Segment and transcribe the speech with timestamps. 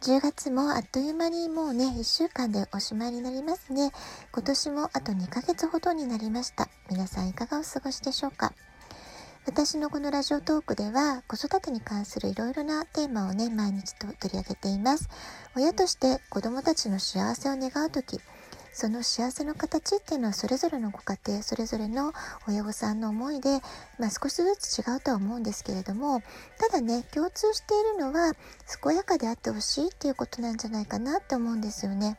[0.00, 3.90] 10月もあっという間にもうね、1週間でおしまいになりますね。
[4.32, 6.68] 今年もあと2ヶ月ほどになりました。
[6.88, 8.52] 皆さんいかがお過ごしでしょうか？
[9.44, 15.08] 私のこのラジオトークでは子育てに関するいろいろなテーマをね、毎日と取り上げています。
[15.56, 18.20] 親として子供たちの幸せを願う時、
[18.78, 22.12] その幸せの形っていうのはそれぞれのご家庭それぞれの
[22.46, 23.58] 親御さんの思いで、
[23.98, 26.20] まあ、少しずつ違うとは思うんですけれども
[26.60, 28.34] ただね共通しているのは
[28.80, 32.18] 健やかであってほしいっていうことなんじゃないかなって思うんですよね。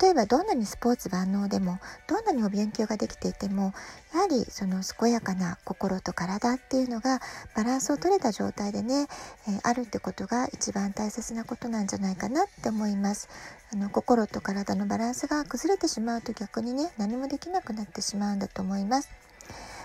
[0.00, 3.72] 例えばどんなにスポーツ万能でもどんなにお勉強ができていても
[4.12, 7.20] やはりその健やかな心と体っていうのが
[7.56, 9.06] バランスを取れた状態でね、
[9.48, 13.28] えー、あるってことが一番大切なことなんじゃないかなって思います。
[13.72, 19.10] あの心と体のバランスが崩れてしまうと逆にね何もできなくなってしまうんだと思います。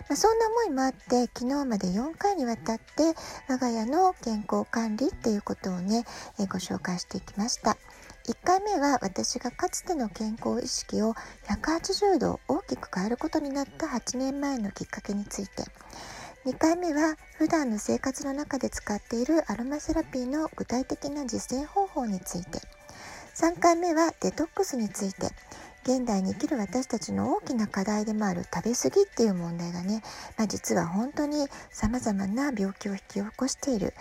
[0.09, 3.15] まあ、そんな思いもあって昨日まで4回にわたって
[3.47, 6.05] 我が家の健康管理っていうことをね、
[6.39, 7.77] え、ご紹介していきました。
[8.25, 11.13] 1回目は私がかつての健康意識を
[11.49, 15.63] 180度大きく変えることになった8年前のきっかけについて。
[16.45, 22.61] 2回目は普段の生活の中で使っているアロマセラピーの具体的な実践方法について。
[23.35, 25.29] 3回目はデトックスについて。
[25.83, 30.01] 現代に生きる私たちの大きな課題でもある食べ過ぎっていう問題がね、
[30.37, 33.93] まあ、実は本当にさまざまな病気を引き起こしている、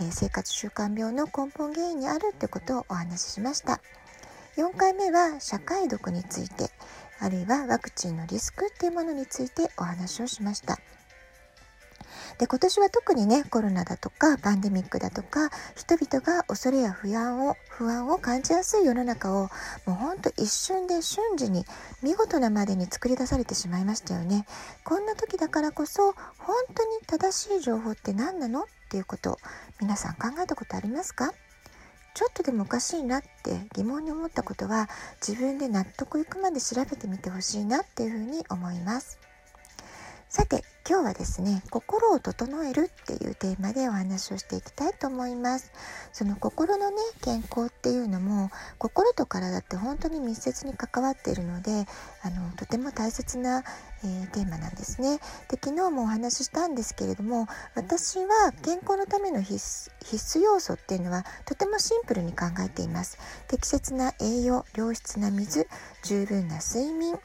[0.00, 3.80] えー、生活習慣病の根本原因にあるってことをお話ししました。
[4.56, 6.70] 4回目は社会毒について
[7.20, 10.78] あるいはワクチンのリスクっていうものについてお話をしました。
[12.38, 19.48] で今年は特にねコロナだとかパンデミックだとか人々が恐れや不安を不安を感じやすい世の中をも
[19.88, 21.64] うほんと一瞬で瞬時に
[22.02, 24.46] 見事なまでに作り出されてしまいましたよね。
[24.84, 28.62] こんな時だからこそ本当に正しい情報って何なの？
[28.62, 29.38] っていうこと
[29.80, 31.32] 皆さん考えたことありますか？
[32.12, 34.88] ちょっとでもおかしいなって疑問に思ったことは
[35.26, 39.20] 自分で納得いくまで調べてみてほしいなっていうふうに思います。
[40.30, 45.72] さて今日はですね心を整えるっていうテーマでお話をしていきたいと思います。
[46.12, 48.48] その心のね健康っていうのも
[48.78, 51.84] 心と体って本当に密接に関わっているので
[52.22, 53.64] あのとても大切な、
[54.04, 55.18] えー、テーマなんですね。
[55.48, 63.18] で昨日もお話ししたんですけれども私は健康のための必須要素っていうのはとてもシンプルに考えています。
[63.48, 65.66] 適切な栄養良質な水
[66.04, 67.18] 十分な睡眠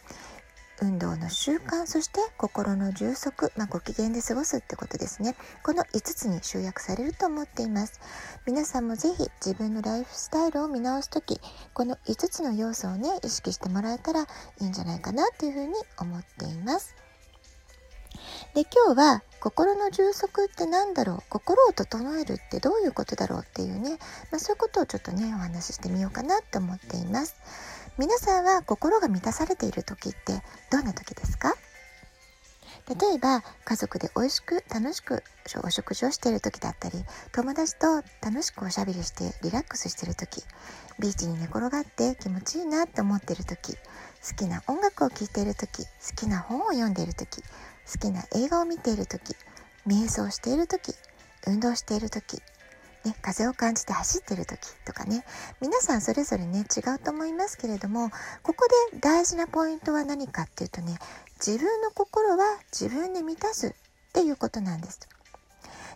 [0.81, 5.35] 運動の習慣そして心の充足、まあ、ご機嫌で過ごすってことですね。
[5.63, 7.99] この5つに集約されると思っています。
[8.45, 11.39] 皆さんもぜひ自分のライフスタイルを見直す時
[11.73, 14.25] この5つの要素をね意識してもらえたらい
[14.59, 16.95] いんじゃないかなというふうに思っています。
[18.53, 21.19] で今日は心の充足って何だろう？
[21.29, 23.97] 心を整えるってどういうことだろうっていうね、
[24.31, 27.35] まあ、そういうことをちょっとねお話ししてみようかなと思っています。
[27.97, 31.53] 皆さんは心が満たされている時ってどんな時ですか？
[32.89, 35.23] 例えば家族で美味しく楽しく
[35.63, 40.43] お食事をしている時だったり友達と楽しくおしゃべりしてリラックスしている時
[40.99, 43.77] ビーチに寝転がって気持ちいいなって思っている時好
[44.37, 49.35] きな音楽を聴いている時好きな本を読んでいる時好きな映画を見ている時
[49.87, 50.93] 瞑想している時
[51.47, 52.41] 運動している時
[53.05, 55.23] ね、風を感じて走ってる時とかね
[55.61, 58.09] 皆さんそれぞれね違うと思いますけれども
[58.41, 60.97] ここで大事なポイントは何かっていうとね
[61.37, 63.71] 自分の心は自分で満たすっ
[64.11, 65.07] ていうことなんです。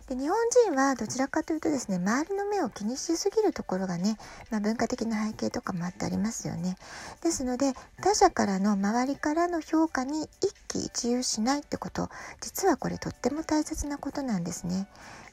[0.08, 4.16] で日本人はどちらかというとですね周りの目を気にしすぎるところがね、
[4.50, 6.76] まあ、文化的な背景とかもあってありますよね。
[7.22, 12.08] ですので他者からの周りからの評価に一喜一憂しないってこと
[12.40, 14.88] 実はこれとっても大切なことなんですね。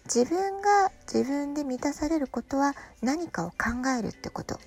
[0.07, 4.57] 自分が自分で満たされることは何かを考えるってこと。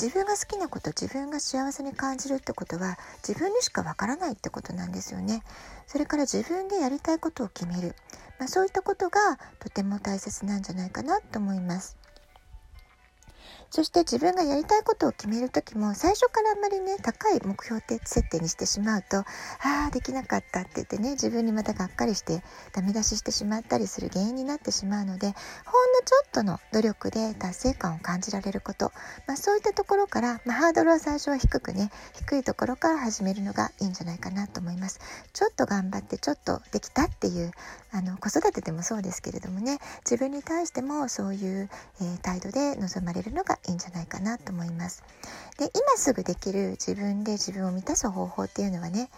[0.00, 5.42] 自分が好きなこと自分が幸せに感じるってことは自分にしかわからないってことなんですよね。
[5.88, 7.96] それから自分でやりたいことを決める、
[8.38, 12.01] まあ、そういったことがとても大切なんじゃないかなと思います。
[13.74, 19.24] そして自分がやりたいことを決める時も最初からあんまりね高い目標設定にしてしまうとあ
[19.88, 22.42] あできなかったって言ってね自分にまたがっかりして
[22.74, 25.36] ダメ出ししてしまったりする原因になってしまうのでほんの
[26.04, 28.92] ちょっとの努力で達成感を感じられること、
[29.26, 35.00] まあ、そういったところから、まあ、ハードルは最初は低くね低いところから始めるのがいいんじゃないかなと思います。
[35.32, 37.52] ちょっと頑張ってちょっとできたっていう
[37.90, 41.70] あの子育てでもそうですけれどもね自分に対してもそういう、
[42.00, 45.02] えー、態度で臨まれるのがいいんじゃないかなと思います。
[45.58, 49.10] で今すぐできる自分で自分を満たす方法っていうのはね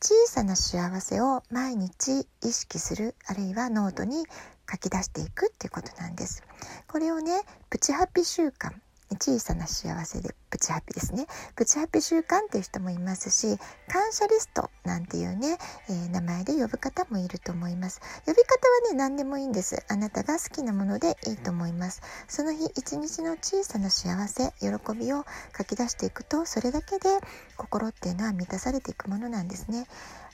[0.00, 4.24] 小さな幸せを毎日意識するあるいはノートに
[4.70, 6.42] 書き出していくっていうことなんです。
[6.88, 8.72] これをねプチハッピー習慣
[9.12, 11.26] 小さな幸せでプチハッピーですね。
[11.56, 13.58] プチハッピー習慣っていう人もいますし
[13.88, 15.58] 感謝リストなんていうね、
[15.88, 18.00] えー、名前で呼ぶ方もいると思います。
[18.26, 18.42] 呼び方
[18.86, 19.84] はね何でもいいんです。
[19.88, 22.02] あなたが好きなものでいいと思います。
[22.28, 24.68] その日一日の小さな幸せ喜
[24.98, 25.24] びを
[25.56, 27.08] 書き出していくとそれだけで
[27.56, 29.86] 心っていうのは満たされていくものなんですね。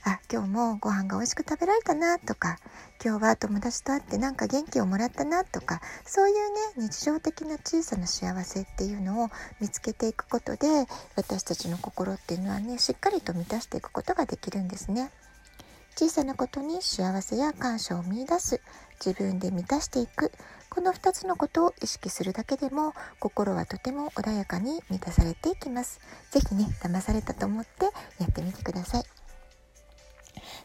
[0.03, 2.57] あ今日もご飯が美味しく食べられたなとか
[3.03, 6.35] 今日は友達と会ってなんか元気をもらったなとかそういう
[6.77, 10.67] ね日常的な小さな幸せっていうのを見つけていくことで
[11.15, 15.11] 私たちの心っていうのはねしっかりと満たしていくことができるんですね。
[15.95, 18.61] 小さなことに幸せや感謝を見いだす
[19.05, 20.31] 自分で満たしていく
[20.69, 25.99] この2つのことを意識するだけでも心はとても穏やかに満たされていきます。
[26.31, 27.85] 是非ね騙されたと思って
[28.19, 29.20] やってみてください。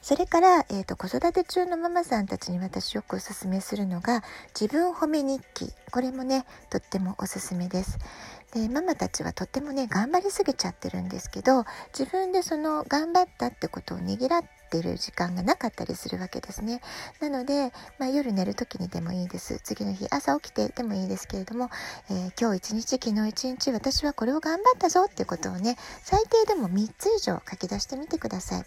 [0.03, 4.23] それから、えーと、子育て中のママさんたちに私よくおすすめするのが
[4.59, 7.99] 自分褒め日記これもねとってもおすすめです。
[8.53, 11.65] でママたちはとってもね頑張りすぎちゃってるんですけど
[11.97, 16.81] 自分でその頑張ったってことをねぎらってる時間がなかったりするわけですね。
[17.21, 19.61] なので、まあ、夜寝る時にでもいいです。
[19.63, 21.71] 次の日朝起きてでもいいですけれども、
[22.11, 28.65] えー、今日一日昨日一日私はこれを頑張ったぞっていうことをね最低でも3つ以上書き出してみてください。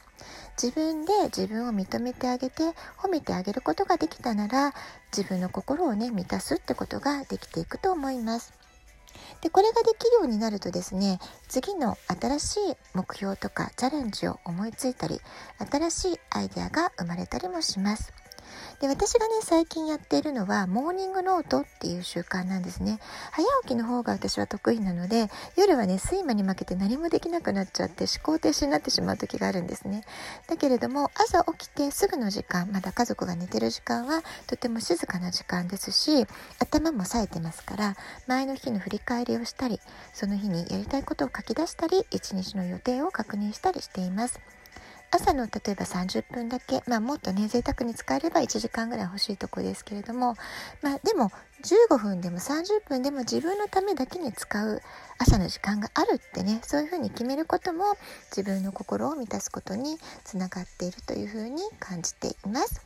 [0.62, 2.64] 自分で自分を認めてあげて
[2.98, 4.74] 褒めてあげることができたなら
[5.16, 8.59] 自分の心をね満たすってことができていくと思います。
[9.42, 12.60] でこれができるようになるとですね次の新しい
[12.94, 15.20] 目標とかチャレンジを思いついたり
[15.72, 18.14] 新しいアイデアが生まれたりもします。
[18.80, 23.00] で私がね最近やっているのはモーニングノートっていう習慣なんですね。
[23.32, 30.04] 早起きの方が私は得意なので夜はね睡魔に負けて何もできなくなっちゃって思考停止になってしまう時があるんですね。
[30.48, 36.26] だけれども朝起きてすぐの時間まだ家族が寝てる時間はとても静かな時間ですし
[36.60, 37.96] 頭も冴えてますから
[38.28, 39.80] 前の日の振り返りをしたり
[40.14, 44.40] その日にやりたいことを書き出したり一日の予定を確認したりしています。
[45.12, 50.36] 朝の例えば30分だけ、まあ、もっとね贅沢に使えれば1時間ぐらい欲しいとこですけれども、
[50.82, 51.32] まあ、でも
[51.90, 54.82] 15分でも30分でも自分のためだけに使う
[55.18, 57.84] 朝の時間があるってねそういうふうに決めることも
[58.36, 62.86] 自分の心を満たすことにつながっているというふうに感じています。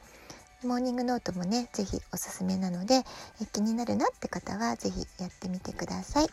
[0.63, 3.03] モーニングノートもね是非おすすめなのでえ
[3.51, 6.29] 気になるなって方は是非やってみてください。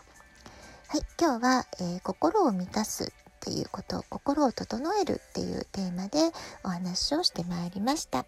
[0.86, 6.18] はい、今日は、えー、心を満たすっていうこと心を整えるっていうテーマで
[6.62, 8.26] お話をしてまいりました。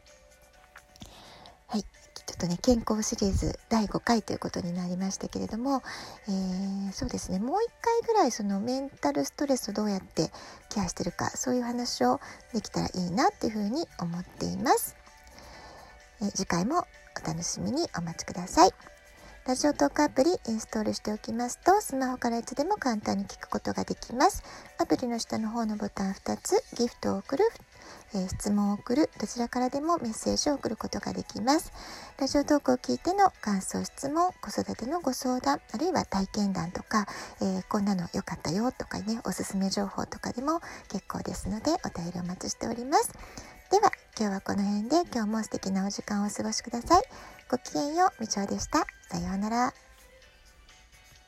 [1.68, 1.88] はい、ちょ
[2.34, 5.82] っとね健康シリーズ第5回ということになりましたけれども、
[6.28, 10.30] えー、そうですねもう一回ぐらいそのメンタルストレスをどうやって
[10.70, 12.18] ケアしてるかそういう話を
[12.54, 14.96] できたらいいなっていうふうに思っています。
[16.22, 16.86] え次回も
[17.22, 18.70] お楽しみにお待ちください。
[19.44, 24.44] ラジオトークアプリインストールしておきますと、スマホからいつでも簡単に聞くことができます。
[24.78, 27.44] アプリの下の方のボタン2つ、ギフトを送る、
[28.14, 31.72] えー、質問を送る、どちらからでもメッセージを送ることができます。
[32.18, 37.08] ラジオトークを聞いての感想、質問、子育てのご相談、あるいは体験談とか、
[37.40, 43.10] えー、こんなの良かったよとかね、おすすめ情報とかでも結構ですので、お便りお待ちしております。
[43.72, 47.02] では、今日はこの辺で今日も素敵なお時間をお過ごしください。
[47.50, 48.86] ごきげんよう、みちおでした。
[49.12, 49.74] さようなら。